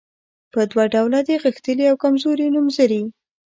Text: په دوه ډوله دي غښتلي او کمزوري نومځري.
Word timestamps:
په 0.53 0.59
دوه 0.71 0.83
ډوله 0.93 1.19
دي 1.27 1.35
غښتلي 1.43 1.85
او 1.91 1.95
کمزوري 2.03 2.47
نومځري. 2.55 3.03